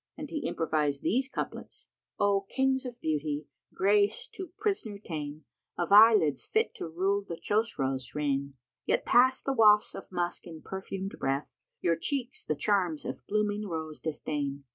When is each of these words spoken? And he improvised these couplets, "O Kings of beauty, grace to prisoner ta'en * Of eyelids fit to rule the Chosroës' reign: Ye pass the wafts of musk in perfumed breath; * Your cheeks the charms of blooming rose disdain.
And 0.17 0.31
he 0.31 0.47
improvised 0.47 1.03
these 1.03 1.29
couplets, 1.29 1.85
"O 2.19 2.47
Kings 2.49 2.87
of 2.87 2.99
beauty, 3.01 3.45
grace 3.71 4.27
to 4.33 4.51
prisoner 4.57 4.97
ta'en 4.97 5.45
* 5.61 5.77
Of 5.77 5.91
eyelids 5.91 6.43
fit 6.47 6.73
to 6.77 6.87
rule 6.89 7.23
the 7.23 7.35
Chosroës' 7.37 8.15
reign: 8.15 8.55
Ye 8.87 8.97
pass 8.97 9.43
the 9.43 9.53
wafts 9.53 9.93
of 9.93 10.11
musk 10.11 10.47
in 10.47 10.63
perfumed 10.63 11.17
breath; 11.19 11.51
* 11.67 11.81
Your 11.83 11.97
cheeks 11.97 12.43
the 12.43 12.55
charms 12.55 13.05
of 13.05 13.21
blooming 13.27 13.67
rose 13.67 13.99
disdain. 13.99 14.63